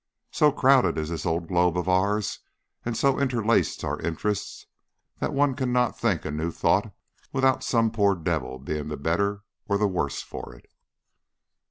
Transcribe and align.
So 0.31 0.51
crowded 0.51 0.97
is 0.97 1.09
this 1.09 1.27
old 1.27 1.47
globe 1.47 1.77
of 1.77 1.87
ours, 1.87 2.39
and 2.83 2.97
so 2.97 3.19
interlaced 3.19 3.83
our 3.83 3.99
interests, 4.01 4.65
that 5.19 5.31
one 5.31 5.53
cannot 5.53 5.95
think 5.95 6.25
a 6.25 6.31
new 6.31 6.49
thought 6.49 6.91
without 7.31 7.63
some 7.63 7.91
poor 7.91 8.15
devil 8.15 8.57
being 8.57 8.87
the 8.87 8.97
better 8.97 9.43
or 9.67 9.77
the 9.77 9.87
worse 9.87 10.23
for 10.23 10.55
it. 10.55 10.65